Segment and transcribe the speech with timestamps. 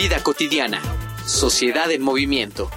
[0.00, 0.80] Vida cotidiana.
[1.26, 2.70] Sociedad en movimiento.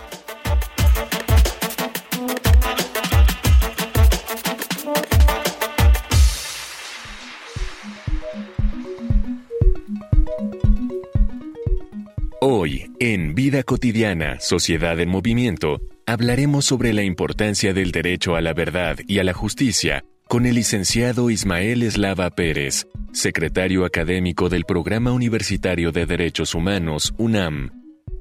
[12.39, 18.53] Hoy, en Vida cotidiana, Sociedad en movimiento, hablaremos sobre la importancia del derecho a la
[18.53, 25.11] verdad y a la justicia con el licenciado Ismael Eslava Pérez, secretario académico del Programa
[25.11, 27.71] Universitario de Derechos Humanos, UNAM.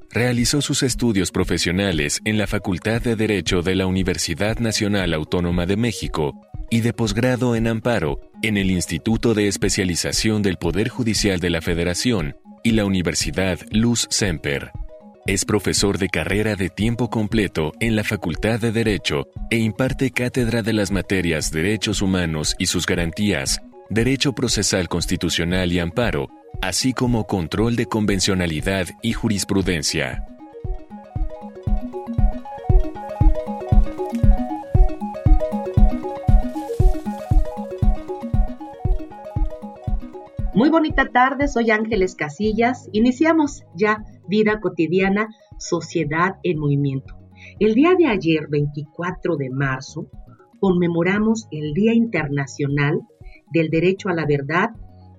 [0.09, 5.77] Realizó sus estudios profesionales en la Facultad de Derecho de la Universidad Nacional Autónoma de
[5.77, 6.33] México
[6.69, 11.61] y de posgrado en Amparo en el Instituto de Especialización del Poder Judicial de la
[11.61, 14.73] Federación y la Universidad Luz Semper.
[15.27, 20.63] Es profesor de carrera de tiempo completo en la Facultad de Derecho e imparte cátedra
[20.63, 27.27] de las materias Derechos Humanos y sus garantías, Derecho Procesal Constitucional y Amparo, así como
[27.27, 30.25] Control de Convencionalidad y Jurisprudencia.
[40.55, 42.89] Muy bonita tarde, soy Ángeles Casillas.
[42.91, 45.27] Iniciamos ya Vida Cotidiana,
[45.57, 47.15] Sociedad en Movimiento.
[47.59, 50.07] El día de ayer, 24 de marzo,
[50.59, 53.01] conmemoramos el Día Internacional
[53.51, 54.69] del Derecho a la Verdad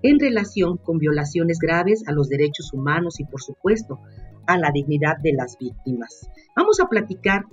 [0.02, 4.00] en relación con violaciones graves a los derechos humanos y, por supuesto,
[4.46, 6.28] a la dignidad de las víctimas.
[6.56, 7.44] Vamos a platicar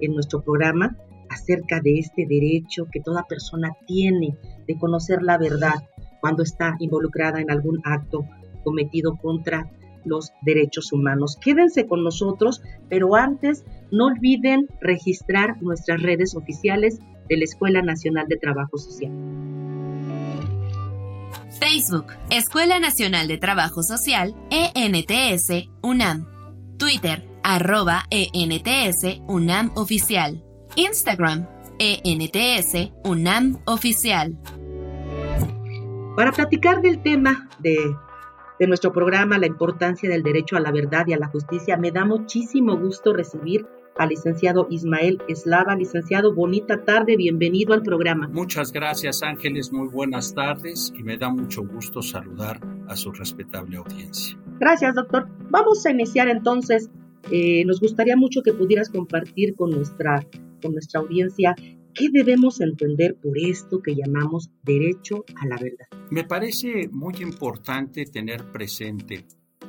[0.00, 0.96] en nuestro programa
[1.28, 5.74] acerca de este derecho que toda persona tiene de conocer la verdad
[6.20, 8.24] cuando está involucrada en algún acto
[8.64, 9.70] cometido contra
[10.04, 11.36] los derechos humanos.
[11.40, 16.98] Quédense con nosotros, pero antes no olviden registrar nuestras redes oficiales
[17.28, 19.12] de la Escuela Nacional de Trabajo Social.
[21.58, 26.26] Facebook, Escuela Nacional de Trabajo Social, ENTS, UNAM.
[26.78, 30.42] Twitter, arroba ENTS, UNAM Oficial.
[30.76, 31.46] Instagram,
[31.78, 34.38] ENTS, UNAM Oficial.
[36.16, 37.76] Para platicar del tema de,
[38.66, 42.04] nuestro programa, la importancia del derecho a la verdad y a la justicia, me da
[42.04, 43.66] muchísimo gusto recibir
[43.98, 45.76] al licenciado Ismael Eslava.
[45.76, 48.28] Licenciado, bonita tarde, bienvenido al programa.
[48.28, 53.76] Muchas gracias Ángeles, muy buenas tardes y me da mucho gusto saludar a su respetable
[53.76, 54.38] audiencia.
[54.58, 55.28] Gracias doctor.
[55.50, 56.90] Vamos a iniciar entonces.
[57.30, 60.24] Eh, nos gustaría mucho que pudieras compartir con nuestra,
[60.62, 61.54] con nuestra audiencia
[61.98, 65.88] ¿Qué debemos entender por esto que llamamos derecho a la verdad?
[66.10, 69.26] Me parece muy importante tener presente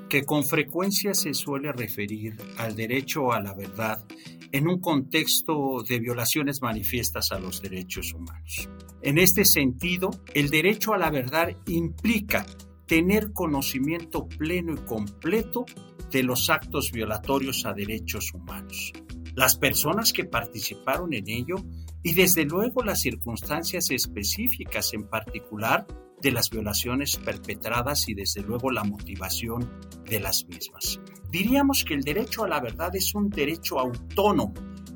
[0.07, 4.06] que con frecuencia se suele referir al derecho a la verdad
[4.51, 8.69] en un contexto de violaciones manifiestas a los derechos humanos.
[9.01, 12.45] En este sentido, el derecho a la verdad implica
[12.85, 15.66] tener conocimiento pleno y completo
[16.12, 18.94] de los actos violatorios a derechos humanos.
[19.35, 21.56] Las personas que participaron en ello
[22.04, 25.86] y desde luego las circunstancias específicas en particular
[26.22, 29.70] de las violaciones perpetradas y desde luego la motivación
[30.06, 31.00] de las mismas.
[31.30, 34.54] Diríamos que el derecho a la verdad es un derecho autónomo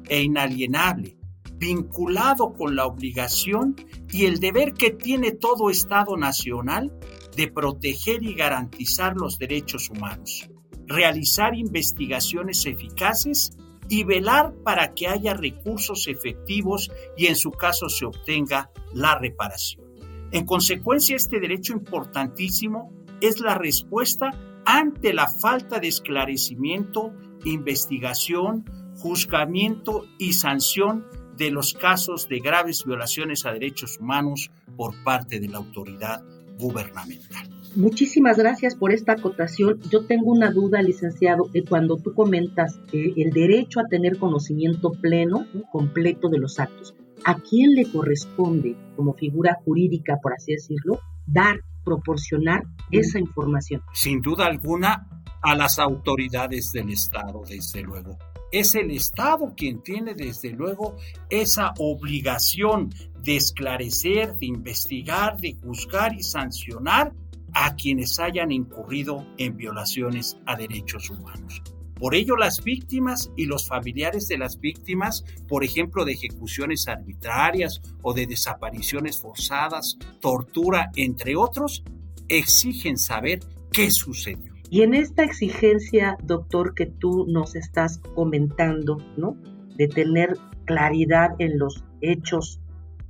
[0.08, 1.18] e inalienable,
[1.58, 3.75] vinculado con la obligación
[4.12, 6.91] y el deber que tiene todo Estado nacional
[7.35, 10.50] de proteger y garantizar los derechos humanos,
[10.88, 13.52] realizar investigaciones eficaces
[13.89, 19.83] y velar para que haya recursos efectivos y en su caso se obtenga la reparación.
[20.31, 22.91] En consecuencia, este derecho importantísimo
[23.22, 24.31] es la respuesta
[24.66, 27.13] ante la falta de esclarecimiento,
[27.46, 28.66] investigación,
[28.97, 31.05] juzgamiento y sanción
[31.37, 36.23] de los casos de graves violaciones a derechos humanos por parte de la autoridad
[36.58, 37.53] gubernamental.
[37.75, 39.79] Muchísimas gracias por esta acotación.
[39.90, 45.47] Yo tengo una duda, licenciado, de cuando tú comentas el derecho a tener conocimiento pleno,
[45.72, 46.93] completo de los actos.
[47.25, 53.81] ¿A quién le corresponde, como figura jurídica, por así decirlo, dar, proporcionar esa información?
[53.93, 55.08] Sin duda alguna,
[55.41, 58.20] a las autoridades del Estado, desde luego.
[58.52, 60.96] Es el Estado quien tiene, desde luego,
[61.28, 62.93] esa obligación
[63.23, 67.14] de esclarecer, de investigar, de juzgar y sancionar
[67.53, 71.61] a quienes hayan incurrido en violaciones a derechos humanos.
[72.03, 77.82] Por ello, las víctimas y los familiares de las víctimas, por ejemplo, de ejecuciones arbitrarias
[78.02, 81.84] o de desapariciones forzadas, tortura, entre otros,
[82.28, 83.40] exigen saber
[83.72, 84.53] qué sucedió.
[84.70, 89.38] Y en esta exigencia, doctor, que tú nos estás comentando, ¿no?
[89.78, 92.59] De tener claridad en los hechos,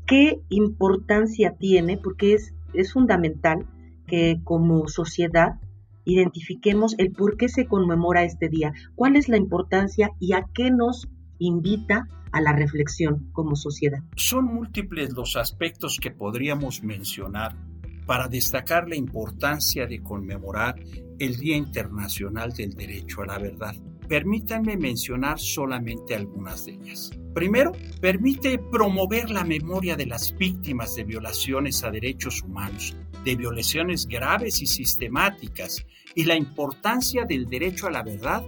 [0.05, 1.97] ¿qué importancia tiene?
[1.97, 3.65] Porque es, es fundamental
[4.43, 5.59] como sociedad
[6.05, 10.69] identifiquemos el por qué se conmemora este día, cuál es la importancia y a qué
[10.71, 11.07] nos
[11.39, 13.99] invita a la reflexión como sociedad.
[14.15, 17.55] Son múltiples los aspectos que podríamos mencionar
[18.05, 20.75] para destacar la importancia de conmemorar
[21.19, 23.75] el Día Internacional del Derecho a la Verdad.
[24.09, 27.11] Permítanme mencionar solamente algunas de ellas.
[27.33, 27.71] Primero,
[28.01, 34.61] permite promover la memoria de las víctimas de violaciones a derechos humanos, de violaciones graves
[34.61, 35.85] y sistemáticas,
[36.15, 38.43] y la importancia del derecho a la verdad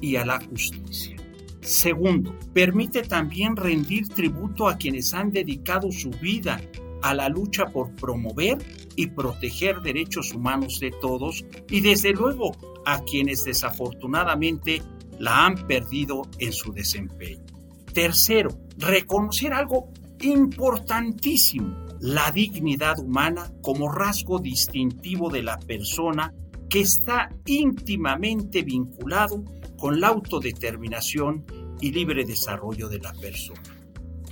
[0.00, 1.16] y a la justicia.
[1.60, 6.60] Segundo, permite también rendir tributo a quienes han dedicado su vida
[7.02, 8.58] a la lucha por promover
[8.96, 12.52] y proteger derechos humanos de todos y desde luego
[12.86, 14.82] a quienes desafortunadamente
[15.18, 17.44] la han perdido en su desempeño.
[17.92, 26.32] Tercero, reconocer algo importantísimo, la dignidad humana como rasgo distintivo de la persona
[26.68, 29.44] que está íntimamente vinculado
[29.78, 31.44] con la autodeterminación
[31.80, 33.62] y libre desarrollo de la persona.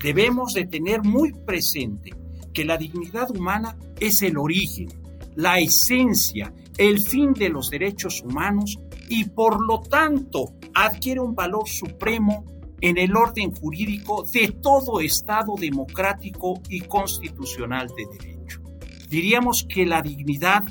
[0.02, 2.12] Debemos de tener muy presente
[2.54, 4.88] que la dignidad humana es el origen,
[5.34, 8.78] la esencia, el fin de los derechos humanos
[9.08, 12.44] y por lo tanto adquiere un valor supremo
[12.80, 18.60] en el orden jurídico de todo Estado democrático y constitucional de derecho.
[19.08, 20.64] Diríamos que la dignidad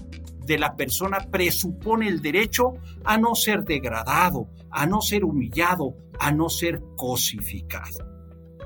[0.46, 2.74] de la persona presupone el derecho
[3.04, 8.18] a no ser degradado, a no ser humillado, a no ser cosificado.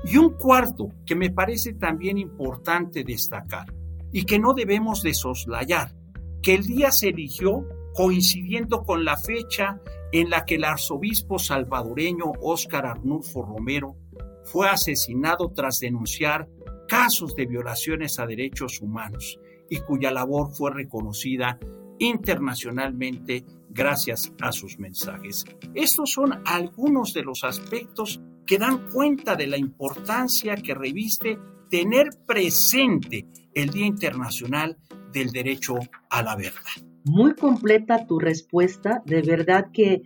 [0.04, 3.72] Y un cuarto que me parece también importante destacar
[4.12, 5.94] y que no debemos de soslayar,
[6.42, 9.80] que el día se eligió coincidiendo con la fecha
[10.12, 13.96] en la que el arzobispo salvadoreño Óscar Arnulfo Romero
[14.44, 16.48] fue asesinado tras denunciar
[16.86, 19.38] casos de violaciones a derechos humanos
[19.70, 21.58] y cuya labor fue reconocida
[21.98, 25.44] internacionalmente gracias a sus mensajes.
[25.74, 31.38] Estos son algunos de los aspectos que dan cuenta de la importancia que reviste
[31.70, 34.76] tener presente el Día Internacional
[35.12, 35.76] del Derecho
[36.10, 36.91] a la Verdad.
[37.04, 40.02] Muy completa tu respuesta, de verdad que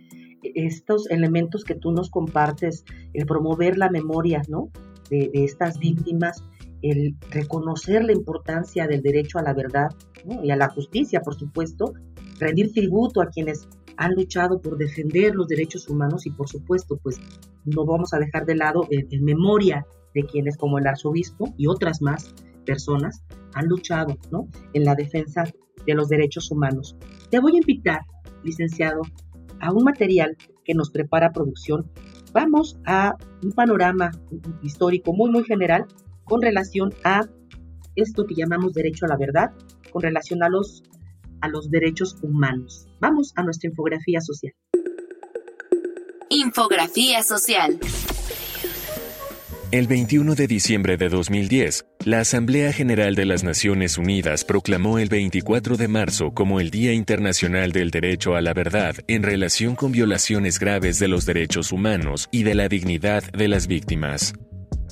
[0.55, 2.83] estos elementos que tú nos compartes,
[3.13, 4.69] el promover la memoria, ¿no?
[5.09, 6.43] De, estas víctimas,
[6.81, 9.89] el reconocer la importancia del derecho a la verdad
[10.43, 11.93] y a la justicia, por supuesto,
[12.39, 13.67] rendir tributo a quienes
[13.97, 17.19] han luchado por defender los derechos humanos y por supuesto, pues
[17.65, 22.01] no vamos a dejar de lado en, memoria de quienes como el arzobispo y otras
[22.01, 22.33] más
[22.65, 23.23] personas
[23.53, 24.47] han luchado ¿no?
[24.73, 25.43] en la defensa
[25.87, 26.95] de los derechos humanos.
[27.31, 28.01] Te voy a invitar,
[28.43, 29.01] licenciado,
[29.59, 31.89] a un material que nos prepara producción.
[32.33, 34.11] Vamos a un panorama
[34.61, 35.85] histórico muy, muy general
[36.25, 37.21] con relación a
[37.95, 39.51] esto que llamamos derecho a la verdad,
[39.91, 40.83] con relación a los,
[41.41, 42.87] a los derechos humanos.
[42.99, 44.53] Vamos a nuestra infografía social.
[46.29, 47.79] Infografía social.
[49.69, 55.09] El 21 de diciembre de 2010, la Asamblea General de las Naciones Unidas proclamó el
[55.09, 59.91] 24 de marzo como el Día Internacional del Derecho a la Verdad en relación con
[59.91, 64.33] violaciones graves de los derechos humanos y de la dignidad de las víctimas.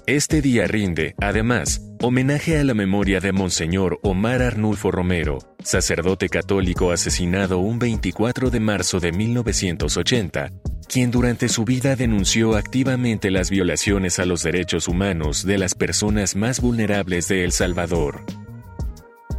[0.07, 6.91] Este día rinde, además, homenaje a la memoria de Monseñor Omar Arnulfo Romero, sacerdote católico
[6.91, 10.51] asesinado un 24 de marzo de 1980,
[10.87, 16.35] quien durante su vida denunció activamente las violaciones a los derechos humanos de las personas
[16.35, 18.23] más vulnerables de El Salvador.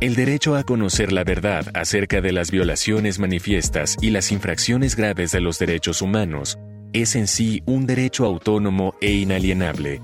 [0.01, 5.31] El derecho a conocer la verdad acerca de las violaciones manifiestas y las infracciones graves
[5.31, 6.59] de los derechos humanos
[6.93, 10.01] es en sí un derecho autónomo e inalienable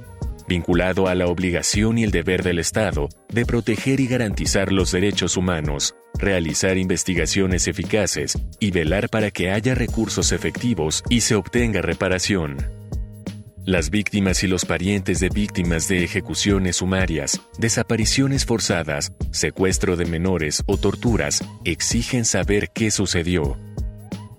[0.52, 5.38] vinculado a la obligación y el deber del Estado de proteger y garantizar los derechos
[5.38, 12.58] humanos, realizar investigaciones eficaces y velar para que haya recursos efectivos y se obtenga reparación.
[13.64, 20.64] Las víctimas y los parientes de víctimas de ejecuciones sumarias, desapariciones forzadas, secuestro de menores
[20.66, 23.56] o torturas exigen saber qué sucedió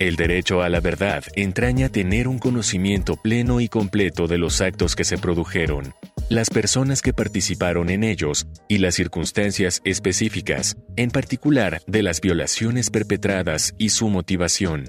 [0.07, 4.95] el derecho a la verdad entraña tener un conocimiento pleno y completo de los actos
[4.95, 5.93] que se produjeron,
[6.29, 12.89] las personas que participaron en ellos y las circunstancias específicas, en particular de las violaciones
[12.89, 14.85] perpetradas y su motivación.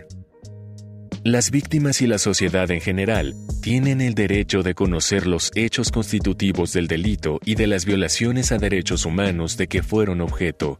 [1.22, 6.74] Las víctimas y la sociedad en general tienen el derecho de conocer los hechos constitutivos
[6.74, 10.78] del delito y de las violaciones a derechos humanos de que fueron objeto,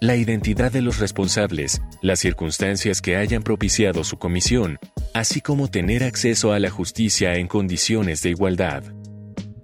[0.00, 4.78] la identidad de los responsables, las circunstancias que hayan propiciado su comisión,
[5.12, 8.82] así como tener acceso a la justicia en condiciones de igualdad.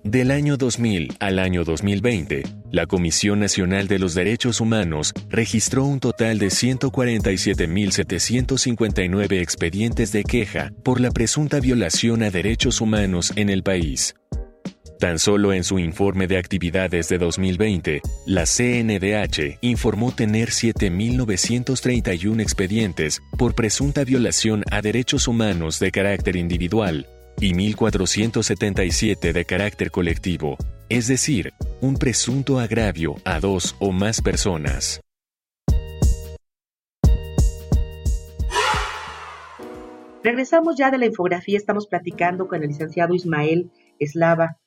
[0.03, 6.01] Del año 2000 al año 2020, la Comisión Nacional de los Derechos Humanos registró un
[6.01, 13.63] total de 147.759 expedientes de queja por la presunta violación a derechos humanos en el
[13.63, 14.15] país.
[15.01, 23.23] Tan solo en su informe de actividades de 2020, la CNDH informó tener 7.931 expedientes
[23.39, 27.07] por presunta violación a derechos humanos de carácter individual
[27.41, 30.59] y 1.477 de carácter colectivo,
[30.91, 35.01] es decir, un presunto agravio a dos o más personas.
[40.23, 44.59] Regresamos ya de la infografía, estamos platicando con el licenciado Ismael Eslava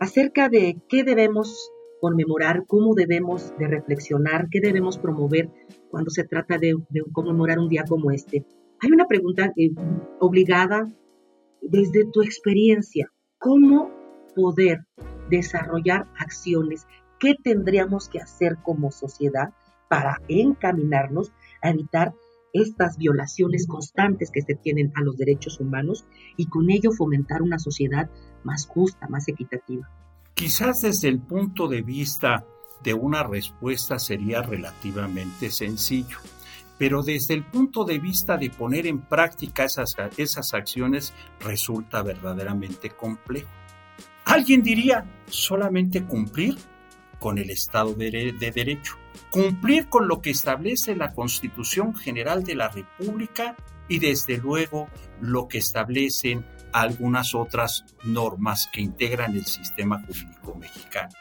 [0.00, 1.70] acerca de qué debemos
[2.00, 5.50] conmemorar, cómo debemos de reflexionar, qué debemos promover
[5.90, 6.74] cuando se trata de,
[7.12, 8.44] conmemorar un día como este.
[8.80, 9.70] Hay una pregunta eh,
[10.20, 10.86] obligada
[11.62, 13.90] desde tu experiencia, ¿cómo
[14.34, 14.84] poder
[15.30, 16.86] desarrollar acciones?
[17.18, 19.54] ¿Qué tendríamos que hacer como sociedad
[19.88, 21.32] para encaminarnos
[21.62, 22.12] a evitar
[22.54, 26.06] estas violaciones constantes que se tienen a los derechos humanos
[26.38, 28.08] y con ello fomentar una sociedad
[28.44, 29.90] más justa, más equitativa?
[30.32, 32.46] Quizás desde el punto de vista
[32.82, 36.18] de una respuesta sería relativamente sencillo
[36.78, 42.90] pero desde el punto de vista de poner en práctica esas, esas acciones resulta verdaderamente
[42.90, 43.48] complejo.
[44.24, 46.56] Alguien diría, solamente cumplir
[47.18, 48.96] con el Estado de, de, Derecho,
[49.30, 53.56] cumplir con lo que establece la Constitución General de la República
[53.88, 54.88] y desde luego
[55.20, 61.12] lo que establecen algunas otras normas que integran el sistema jurídico mexicano.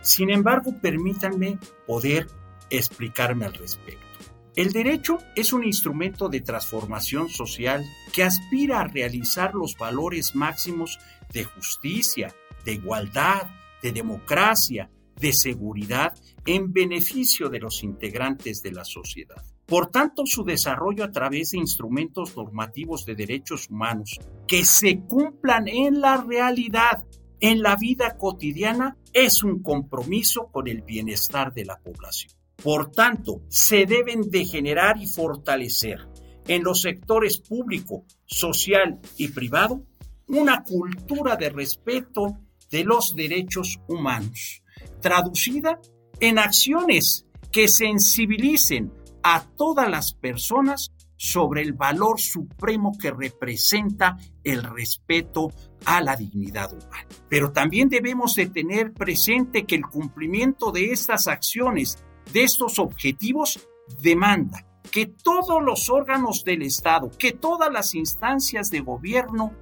[0.00, 2.26] Sin embargo, permítanme poder
[2.70, 4.12] explicarme al respecto.
[4.54, 10.98] El derecho es un instrumento de transformación social que aspira a realizar los valores máximos
[11.32, 12.34] de justicia,
[12.64, 13.50] de igualdad,
[13.82, 14.90] de democracia,
[15.22, 16.12] de seguridad
[16.44, 19.42] en beneficio de los integrantes de la sociedad.
[19.64, 25.68] Por tanto, su desarrollo a través de instrumentos normativos de derechos humanos que se cumplan
[25.68, 27.06] en la realidad,
[27.40, 32.32] en la vida cotidiana, es un compromiso con el bienestar de la población.
[32.62, 36.00] Por tanto, se deben de generar y fortalecer
[36.48, 39.86] en los sectores público, social y privado
[40.26, 42.38] una cultura de respeto
[42.70, 44.61] de los derechos humanos,
[45.02, 45.78] traducida
[46.20, 48.90] en acciones que sensibilicen
[49.22, 55.52] a todas las personas sobre el valor supremo que representa el respeto
[55.84, 57.06] a la dignidad humana.
[57.28, 63.68] Pero también debemos de tener presente que el cumplimiento de estas acciones de estos objetivos
[64.00, 69.52] demanda que todos los órganos del Estado, que todas las instancias de gobierno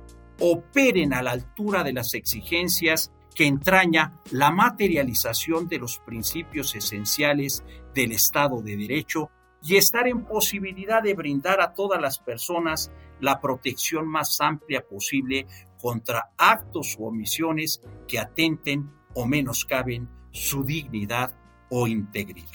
[0.40, 7.64] operen a la altura de las exigencias que entraña la materialización de los principios esenciales
[7.94, 9.30] del Estado de Derecho
[9.62, 15.46] y estar en posibilidad de brindar a todas las personas la protección más amplia posible
[15.80, 21.34] contra actos u omisiones que atenten o menoscaben su dignidad
[21.70, 22.48] o integridad.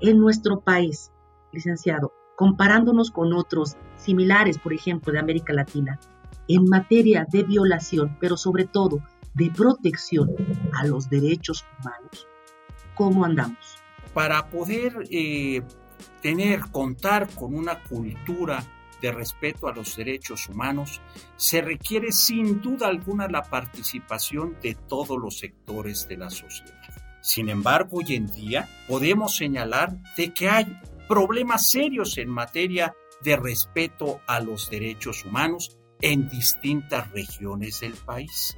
[0.00, 1.12] En nuestro país,
[1.52, 6.00] licenciado, comparándonos con otros similares, por ejemplo, de América Latina,
[6.48, 9.00] en materia de violación, pero sobre todo
[9.34, 10.34] de protección
[10.72, 12.26] a los derechos humanos,
[12.94, 13.76] ¿cómo andamos?
[14.14, 15.62] Para poder eh,
[16.20, 18.64] tener, contar con una cultura
[19.00, 21.00] de respeto a los derechos humanos,
[21.36, 26.80] se requiere sin duda alguna la participación de todos los sectores de la sociedad.
[27.22, 33.36] Sin embargo, hoy en día podemos señalar de que hay problemas serios en materia de
[33.36, 38.56] respeto a los derechos humanos en distintas regiones del país.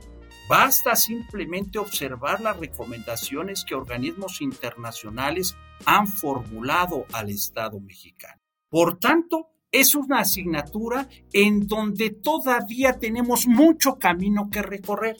[0.49, 5.57] Basta simplemente observar las recomendaciones que organismos internacionales
[5.87, 8.41] han formulado al Estado mexicano.
[8.69, 15.17] Por tanto, es una asignatura en donde todavía tenemos mucho camino que recorrer.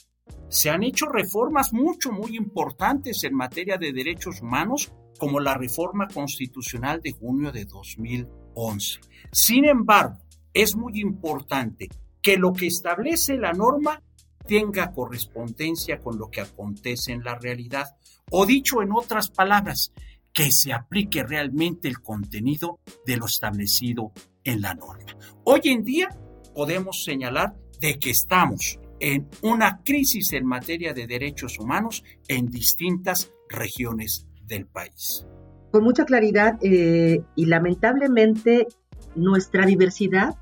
[0.49, 6.07] Se han hecho reformas mucho, muy importantes en materia de derechos humanos, como la reforma
[6.07, 8.99] constitucional de junio de 2011.
[9.31, 10.19] Sin embargo,
[10.53, 11.89] es muy importante
[12.21, 14.01] que lo que establece la norma
[14.47, 17.95] tenga correspondencia con lo que acontece en la realidad.
[18.31, 19.93] O dicho en otras palabras,
[20.33, 24.11] que se aplique realmente el contenido de lo establecido
[24.43, 25.15] en la norma.
[25.43, 26.09] Hoy en día
[26.55, 33.31] podemos señalar de que estamos en una crisis en materia de derechos humanos en distintas
[33.49, 35.25] regiones del país.
[35.71, 38.67] Con mucha claridad eh, y lamentablemente
[39.15, 40.35] nuestra diversidad,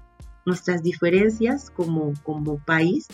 [0.46, 3.08] nuestras diferencias como, como país,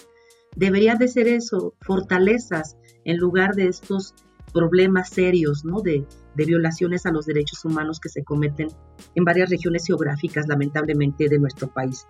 [0.58, 4.16] deberían de ser eso, fortalezas en lugar de estos
[4.54, 5.82] problemas serios, ¿no?
[5.82, 8.70] De, de violaciones a los derechos humanos que se cometen
[9.16, 12.08] en varias regiones geográficas, lamentablemente, de nuestro país.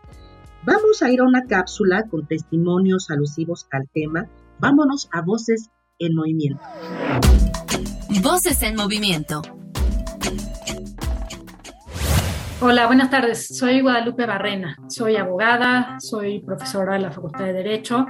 [0.65, 4.29] Vamos a ir a una cápsula con testimonios alusivos al tema.
[4.59, 6.63] Vámonos a Voces en Movimiento.
[8.21, 9.41] Voces en Movimiento.
[12.59, 13.55] Hola, buenas tardes.
[13.55, 14.75] Soy Guadalupe Barrena.
[14.87, 18.07] Soy abogada, soy profesora de la Facultad de Derecho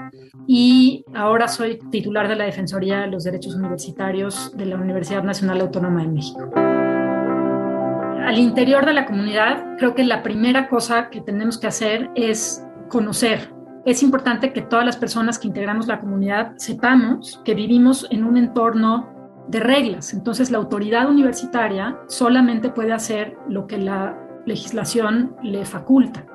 [0.47, 5.59] y ahora soy titular de la Defensoría de los Derechos Universitarios de la Universidad Nacional
[5.59, 6.49] Autónoma de México.
[6.55, 12.65] Al interior de la comunidad, creo que la primera cosa que tenemos que hacer es
[12.87, 13.53] conocer.
[13.85, 18.37] Es importante que todas las personas que integramos la comunidad sepamos que vivimos en un
[18.37, 19.13] entorno
[19.49, 20.13] de reglas.
[20.13, 26.25] Entonces, la autoridad universitaria solamente puede hacer lo que la legislación le faculta.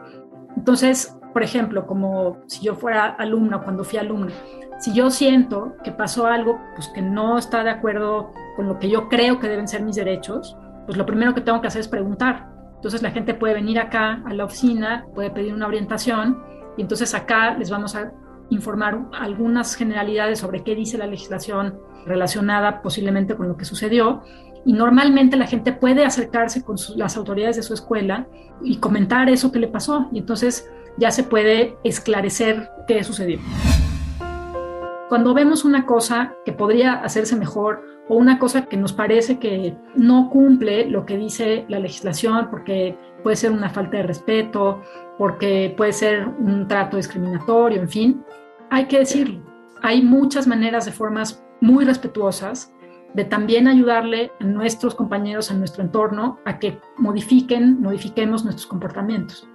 [0.57, 4.33] Entonces, por ejemplo, como si yo fuera alumna cuando fui alumna,
[4.79, 8.91] si yo siento que pasó algo pues, que no está de acuerdo con lo que
[8.91, 11.89] yo creo que deben ser mis derechos, pues lo primero que tengo que hacer es
[11.89, 12.51] preguntar.
[12.75, 16.43] Entonces la gente puede venir acá a la oficina, puede pedir una orientación
[16.77, 18.13] y entonces acá les vamos a
[18.51, 24.23] informar algunas generalidades sobre qué dice la legislación relacionada posiblemente con lo que sucedió
[24.65, 28.27] y normalmente la gente puede acercarse con las autoridades de su escuela
[28.63, 30.09] y comentar eso que le pasó.
[30.13, 33.39] Y entonces ya se puede esclarecer qué sucedió.
[35.09, 39.77] Cuando vemos una cosa que podría hacerse mejor o una cosa que nos parece que
[39.95, 44.81] no cumple lo que dice la legislación porque puede ser una falta de respeto,
[45.19, 48.25] porque puede ser un trato discriminatorio, en fin,
[48.71, 49.43] hay que decirlo.
[49.83, 52.73] Hay muchas maneras de formas muy respetuosas
[53.15, 59.49] de también ayudarle a nuestros compañeros en nuestro entorno a que modifiquen, modifiquemos nuestros comportamientos.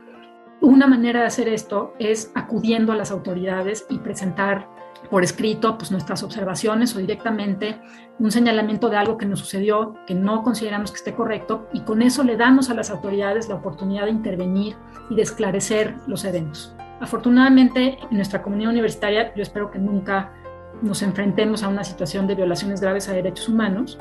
[0.61, 4.67] Una manera de hacer esto es acudiendo a las autoridades y presentar
[5.09, 7.79] por escrito pues, nuestras observaciones o directamente
[8.19, 12.01] un señalamiento de algo que nos sucedió que no consideramos que esté correcto y con
[12.01, 14.75] eso le damos a las autoridades la oportunidad de intervenir
[15.09, 16.75] y de esclarecer los eventos.
[16.99, 20.33] Afortunadamente en nuestra comunidad universitaria yo espero que nunca
[20.81, 23.97] nos enfrentemos a una situación de violaciones graves a derechos humanos,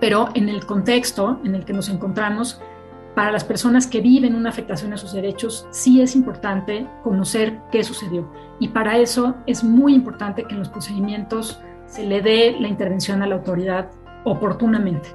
[0.00, 2.60] pero en el contexto en el que nos encontramos,
[3.14, 7.82] para las personas que viven una afectación a sus derechos, sí es importante conocer qué
[7.82, 8.32] sucedió.
[8.60, 13.20] Y para eso es muy importante que en los procedimientos se le dé la intervención
[13.22, 13.90] a la autoridad
[14.24, 15.08] oportunamente.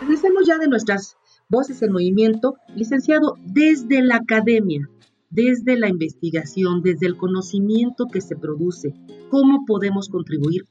[0.00, 1.16] Regresemos ya de nuestras
[1.48, 4.88] voces en movimiento, licenciado, desde la academia,
[5.30, 8.94] desde la investigación, desde el conocimiento que se produce,
[9.30, 10.66] cómo podemos contribuir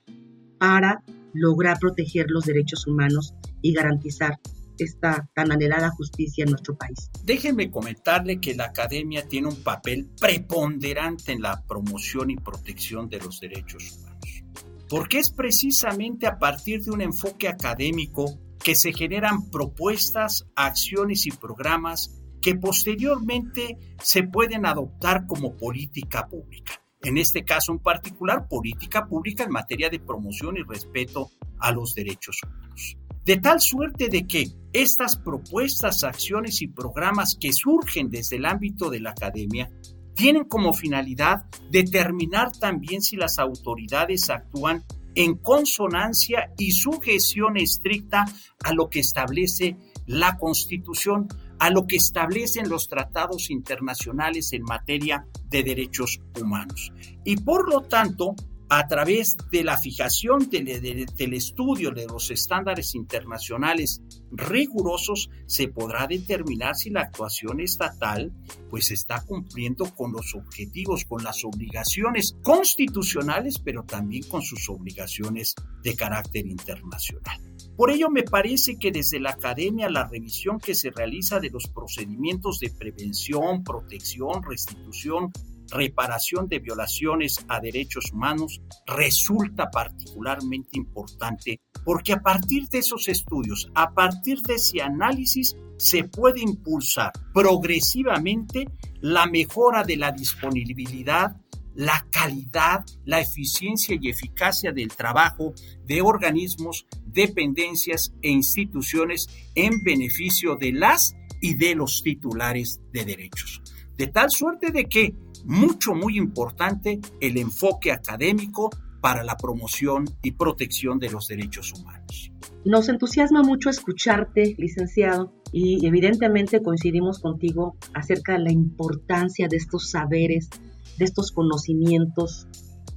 [0.58, 4.39] para lograr proteger los derechos humanos y garantizar
[4.80, 7.10] esta tan anhelada justicia en nuestro país.
[7.24, 13.20] Déjenme comentarle que la academia tiene un papel preponderante en la promoción y protección de
[13.20, 14.43] los derechos humanos,
[14.89, 21.32] porque es precisamente a partir de un enfoque académico que se generan propuestas, acciones y
[21.32, 22.13] programas
[22.48, 26.82] que posteriormente se pueden adoptar como política pública.
[27.02, 31.30] En este caso en particular, política pública en materia de promoción y respeto
[31.60, 32.96] a los derechos humanos.
[33.26, 38.90] De tal suerte de que estas propuestas, acciones y programas que surgen desde el ámbito
[38.90, 39.70] de la academia
[40.16, 48.24] tienen como finalidad determinar también si las autoridades actúan en consonancia y sujeción estricta
[48.64, 51.28] a lo que establece la Constitución,
[51.60, 56.91] a lo que establecen los tratados internacionales en materia de derechos humanos.
[57.24, 58.36] Y por lo tanto,
[58.70, 64.02] a través de la fijación del, estudio de los estándares internacionales
[64.32, 68.34] rigurosos, se podrá determinar si la actuación estatal
[68.70, 75.56] pues está cumpliendo con los objetivos, con las obligaciones constitucionales, pero también con sus obligaciones
[75.84, 77.40] de carácter internacional.
[77.78, 81.68] Por ello, me parece que desde la academia la revisión que se realiza de los
[81.68, 85.32] procedimientos de prevención, protección, restitución,
[85.70, 93.72] reparación de violaciones a derechos humanos resulta particularmente importante porque a partir de esos estudios,
[93.74, 98.66] a partir de ese análisis, se puede impulsar progresivamente
[99.00, 101.38] la mejora de la disponibilidad,
[101.76, 105.54] la calidad, la eficiencia y eficacia del trabajo
[105.86, 113.62] de organismos, dependencias e instituciones en beneficio de las y de los titulares de derechos.
[113.96, 115.16] De tal suerte de que,
[115.48, 118.70] mucho, muy importante, el enfoque académico
[119.02, 122.32] para la promoción y protección de los derechos humanos.
[122.66, 129.90] Nos entusiasma mucho escucharte, licenciado, y evidentemente coincidimos contigo acerca de la importancia de estos
[129.90, 130.50] saberes,
[130.98, 132.48] de estos conocimientos,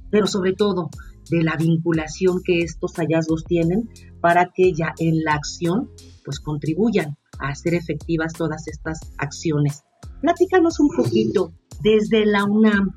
[0.09, 0.89] pero sobre todo
[1.29, 5.89] de la vinculación que estos hallazgos tienen para que ya en la acción
[6.25, 9.83] pues contribuyan a hacer efectivas todas estas acciones.
[10.21, 12.91] Platícanos un poquito desde la UNAM,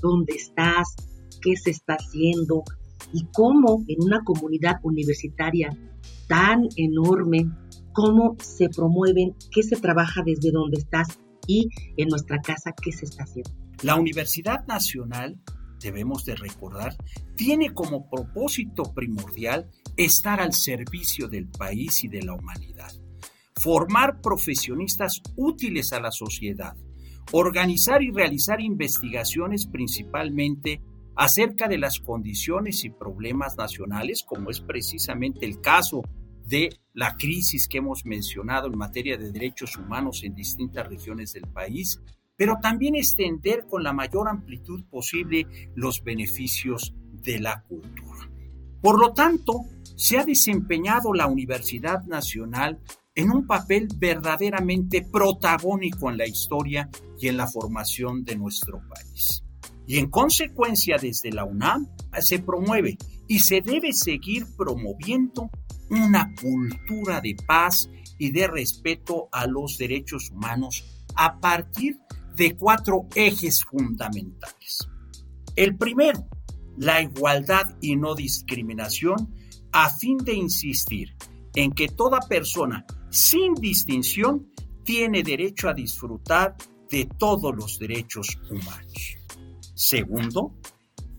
[0.00, 0.94] dónde estás,
[1.40, 2.62] qué se está haciendo
[3.12, 5.76] y cómo en una comunidad universitaria
[6.28, 7.50] tan enorme,
[7.92, 13.06] cómo se promueven, qué se trabaja desde donde estás y en nuestra casa, qué se
[13.06, 13.50] está haciendo.
[13.82, 15.40] La Universidad Nacional,
[15.80, 16.96] debemos de recordar,
[17.36, 22.92] tiene como propósito primordial estar al servicio del país y de la humanidad,
[23.56, 26.76] formar profesionistas útiles a la sociedad,
[27.32, 30.80] organizar y realizar investigaciones principalmente
[31.14, 36.02] acerca de las condiciones y problemas nacionales, como es precisamente el caso
[36.46, 41.46] de la crisis que hemos mencionado en materia de derechos humanos en distintas regiones del
[41.46, 42.00] país,
[42.36, 48.30] pero también extender con la mayor amplitud posible los beneficios de la cultura.
[48.80, 49.64] Por lo tanto,
[49.96, 52.78] se ha desempeñado la Universidad Nacional
[53.18, 59.42] en un papel verdaderamente protagónico en la historia y en la formación de nuestro país.
[59.88, 61.88] Y en consecuencia, desde la UNAM
[62.20, 65.50] se promueve y se debe seguir promoviendo
[65.90, 70.84] una cultura de paz y de respeto a los derechos humanos
[71.16, 71.98] a partir
[72.36, 74.86] de cuatro ejes fundamentales.
[75.56, 76.28] El primero,
[76.76, 79.34] la igualdad y no discriminación
[79.72, 81.16] a fin de insistir
[81.56, 84.52] en que toda persona, sin distinción,
[84.84, 86.56] tiene derecho a disfrutar
[86.90, 89.16] de todos los derechos humanos.
[89.74, 90.54] Segundo,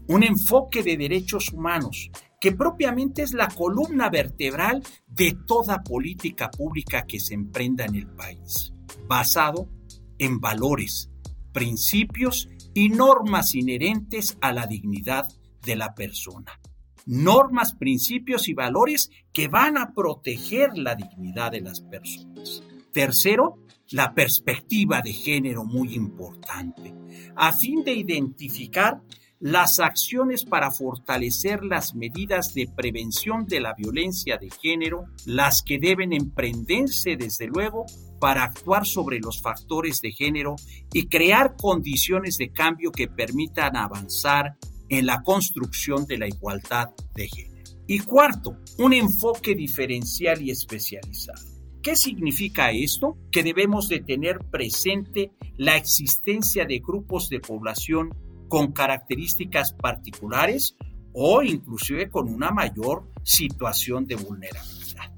[0.08, 2.10] un enfoque de derechos humanos,
[2.42, 8.08] que propiamente es la columna vertebral de toda política pública que se emprenda en el
[8.08, 8.74] país,
[9.08, 9.70] basado
[10.18, 11.12] en valores,
[11.52, 15.28] principios y normas inherentes a la dignidad
[15.64, 16.60] de la persona.
[17.06, 22.62] Normas, principios y valores que van a proteger la dignidad de las personas.
[22.92, 26.94] Tercero, la perspectiva de género muy importante,
[27.38, 29.00] a fin de identificar
[29.40, 35.80] las acciones para fortalecer las medidas de prevención de la violencia de género, las que
[35.80, 37.86] deben emprenderse desde luego
[38.20, 40.58] para actuar sobre los factores de género
[40.92, 44.58] y crear condiciones de cambio que permitan avanzar
[44.90, 47.49] en la construcción de la igualdad de género.
[47.92, 51.42] Y cuarto, un enfoque diferencial y especializado
[51.82, 53.18] ¿Qué significa esto?
[53.32, 58.14] Que debemos de tener presente la existencia de grupos de población
[58.48, 60.78] con características particulares
[61.14, 65.12] o inclusive con una mayor situación de vulnerabilidad.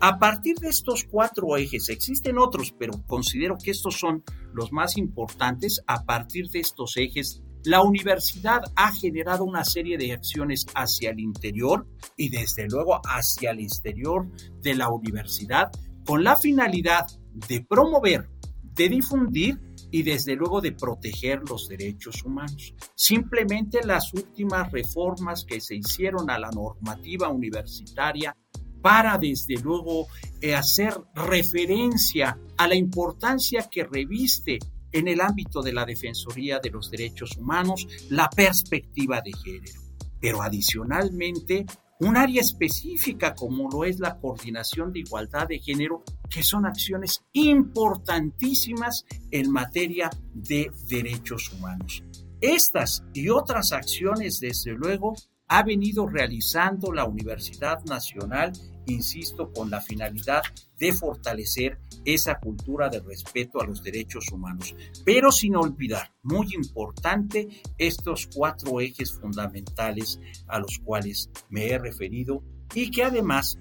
[0.00, 4.96] A partir de estos cuatro ejes, existen otros, pero considero que estos son los más
[4.96, 5.80] importantes.
[5.86, 11.18] A partir de estos ejes, la universidad ha generado una serie de acciones hacia el
[11.18, 14.30] interior y desde luego hacia el exterior
[14.62, 15.72] de la universidad
[16.04, 17.06] con la finalidad
[17.48, 18.28] de promover,
[18.62, 22.72] de difundir y desde luego de proteger los derechos humanos.
[22.94, 28.36] Simplemente las últimas reformas que se hicieron a la normativa universitaria
[28.80, 30.06] para desde luego
[30.40, 34.60] eh, hacer referencia a la importancia que reviste
[34.92, 39.80] en el ámbito de la Defensoría de los Derechos Humanos la perspectiva de género.
[40.20, 41.66] Pero adicionalmente
[42.00, 47.24] un área específica como lo es la coordinación de igualdad de género, que son acciones
[47.32, 52.02] importantísimas en materia de derechos humanos.
[52.40, 55.14] Estas y otras acciones, desde luego,
[55.48, 58.52] ha venido realizando la Universidad Nacional,
[58.86, 60.42] insisto, con la finalidad
[60.78, 67.48] de fortalecer esa cultura de respeto a los derechos humanos, pero sin olvidar, muy importante,
[67.78, 72.42] estos cuatro ejes fundamentales a los cuales me he referido
[72.74, 73.58] y que además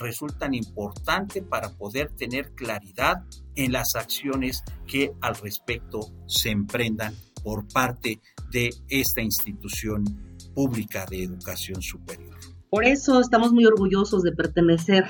[0.00, 7.68] resultan importantes para poder tener claridad en las acciones que al respecto se emprendan por
[7.68, 8.20] parte
[8.50, 10.25] de esta institución
[10.56, 12.34] pública de educación superior.
[12.70, 15.04] Por eso estamos muy orgullosos de pertenecer,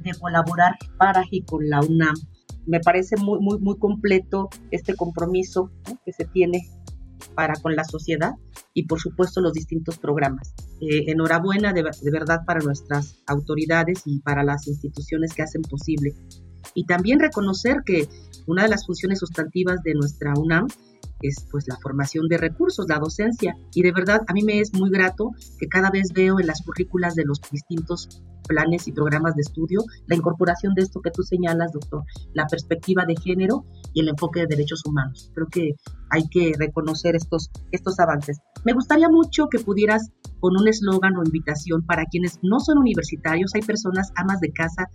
[0.00, 2.16] de colaborar para y con la UNAM.
[2.66, 5.70] me parece muy, muy, muy completo este compromiso
[6.04, 6.68] que se tiene
[7.34, 8.32] para con la sociedad
[8.74, 10.52] y por supuesto los distintos programas.
[10.80, 16.14] Eh, enhorabuena de, de, verdad para nuestras autoridades y para las instituciones que hacen posible.
[16.74, 18.08] Y también reconocer que
[18.46, 20.66] una de las funciones sustantivas de nuestra UNAM
[21.22, 23.56] es pues la formación de recursos, la docencia.
[23.74, 26.62] Y de verdad a mí me es muy grato que cada vez veo en las
[26.62, 31.22] currículas de los distintos planes y programas de estudio la incorporación de esto que tú
[31.22, 32.02] señalas, doctor,
[32.34, 35.30] la perspectiva de género y el enfoque de derechos humanos.
[35.34, 35.76] Creo que
[36.10, 38.40] hay que reconocer estos, estos avances.
[38.64, 43.54] Me gustaría mucho que pudieras con un eslogan o invitación para quienes no son universitarios,
[43.54, 44.88] hay personas amas de casa,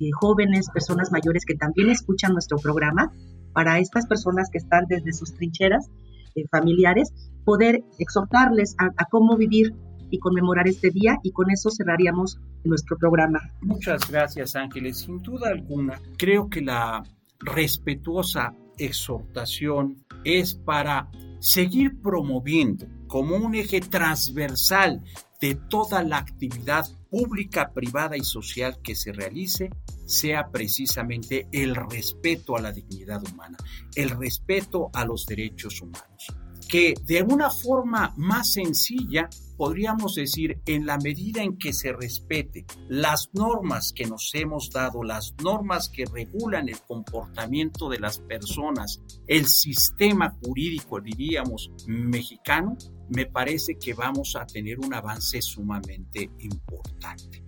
[0.00, 3.12] eh, jóvenes, personas mayores que también escuchan nuestro programa,
[3.58, 5.90] para estas personas que están desde sus trincheras
[6.36, 7.12] eh, familiares,
[7.44, 9.74] poder exhortarles a, cómo vivir
[10.12, 13.40] y conmemorar este día y con eso cerraríamos nuestro programa.
[13.60, 14.98] Muchas gracias Ángeles.
[14.98, 17.02] Sin duda alguna, creo que la
[17.40, 25.02] respetuosa exhortación es para seguir promoviendo como un eje transversal
[25.40, 29.70] de toda la actividad pública, privada y social que se realice
[30.06, 33.58] sea precisamente el respeto a la dignidad humana,
[33.94, 36.26] el respeto a los derechos humanos
[36.68, 39.28] que de una forma más sencilla
[39.58, 45.02] podríamos decir, en la medida en que se respete las normas que nos hemos dado,
[45.02, 52.76] las normas que regulan el comportamiento de las personas, el sistema jurídico, diríamos, mexicano,
[53.08, 57.42] me parece que vamos a tener un avance sumamente importante.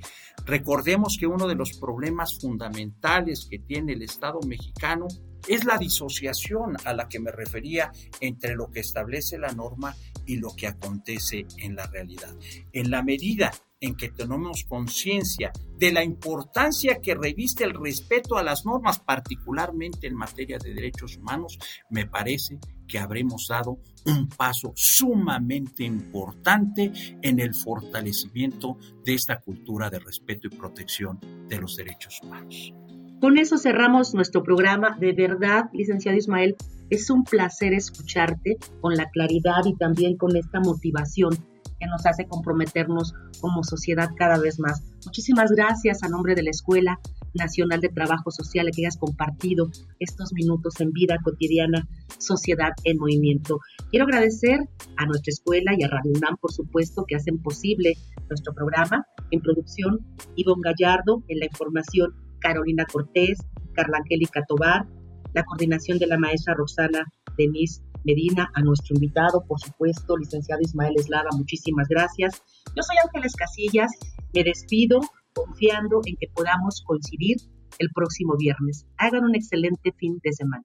[0.44, 5.06] Recordemos que uno de los problemas fundamentales que tiene el Estado mexicano
[5.48, 9.94] es la disociación a la que me refería entre lo que establece la norma
[10.26, 12.34] y lo que acontece en la realidad.
[12.72, 13.50] En la medida
[13.80, 20.06] en que tenemos conciencia de la importancia que reviste el respeto a las normas, particularmente
[20.06, 27.40] en materia de derechos humanos, me parece que habremos dado un paso sumamente importante en
[27.40, 32.74] el fortalecimiento de esta cultura de respeto y protección de los derechos humanos.
[33.20, 34.96] Con eso cerramos nuestro programa.
[34.98, 36.56] De verdad, licenciado Ismael,
[36.88, 41.36] es un placer escucharte con la claridad y también con esta motivación
[41.78, 44.82] que nos hace comprometernos como sociedad cada vez más.
[45.04, 46.98] Muchísimas gracias a nombre de la Escuela
[47.34, 51.86] Nacional de Trabajo Social que hayas compartido estos minutos en vida cotidiana,
[52.18, 53.60] sociedad en movimiento.
[53.90, 54.60] Quiero agradecer
[54.96, 57.98] a nuestra escuela y a Radio UNAM, por supuesto, que hacen posible
[58.30, 59.06] nuestro programa.
[59.30, 60.00] En producción,
[60.36, 63.38] Ivonne Gallardo, en la información, Carolina Cortés,
[63.74, 64.86] Carla Angélica Tobar,
[65.32, 67.04] la coordinación de la maestra Roxana
[67.36, 72.42] Denise Medina, a nuestro invitado, por supuesto, licenciado Ismael Eslava, muchísimas gracias.
[72.74, 73.92] Yo soy Ángeles Casillas,
[74.32, 75.00] me despido
[75.34, 77.36] confiando en que podamos coincidir
[77.78, 78.86] el próximo viernes.
[78.96, 80.64] Hagan un excelente fin de semana.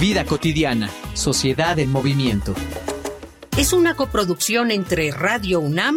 [0.00, 2.54] Vida cotidiana, sociedad en movimiento.
[3.58, 5.96] Es una coproducción entre Radio UNAM